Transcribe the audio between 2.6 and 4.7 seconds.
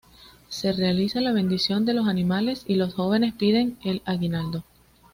y los jóvenes piden el aguinaldo.